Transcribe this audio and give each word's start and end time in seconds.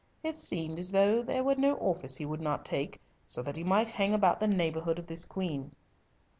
It 0.23 0.35
seemed 0.35 0.79
as 0.79 0.93
though 0.93 1.21
there 1.21 1.43
were 1.43 1.53
no 1.53 1.75
office 1.75 2.15
he 2.17 2.25
would 2.25 2.41
not 2.41 2.65
take 2.65 2.99
so 3.27 3.43
that 3.43 3.55
he 3.55 3.63
might 3.63 3.89
hang 3.89 4.15
about 4.15 4.39
the 4.39 4.47
neighbourhood 4.47 4.97
of 4.97 5.05
this 5.05 5.25
queen." 5.25 5.75